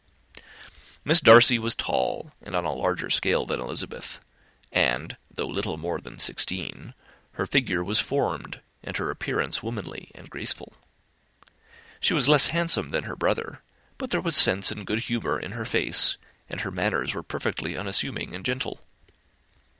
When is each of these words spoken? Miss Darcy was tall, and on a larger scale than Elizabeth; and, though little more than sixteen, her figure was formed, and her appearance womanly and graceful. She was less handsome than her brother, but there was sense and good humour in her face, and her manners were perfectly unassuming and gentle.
Miss 1.05 1.21
Darcy 1.21 1.59
was 1.59 1.75
tall, 1.75 2.31
and 2.41 2.55
on 2.55 2.65
a 2.65 2.73
larger 2.73 3.11
scale 3.11 3.45
than 3.45 3.59
Elizabeth; 3.59 4.19
and, 4.71 5.15
though 5.31 5.45
little 5.45 5.77
more 5.77 6.01
than 6.01 6.17
sixteen, 6.17 6.95
her 7.33 7.45
figure 7.45 7.83
was 7.83 7.99
formed, 7.99 8.61
and 8.83 8.97
her 8.97 9.11
appearance 9.11 9.61
womanly 9.61 10.09
and 10.15 10.27
graceful. 10.31 10.73
She 11.99 12.15
was 12.15 12.27
less 12.27 12.47
handsome 12.47 12.89
than 12.89 13.03
her 13.03 13.15
brother, 13.15 13.61
but 13.99 14.09
there 14.09 14.21
was 14.21 14.35
sense 14.35 14.71
and 14.71 14.87
good 14.87 15.01
humour 15.01 15.39
in 15.39 15.51
her 15.51 15.65
face, 15.65 16.17
and 16.49 16.61
her 16.61 16.71
manners 16.71 17.13
were 17.13 17.21
perfectly 17.21 17.77
unassuming 17.77 18.33
and 18.33 18.43
gentle. 18.43 18.81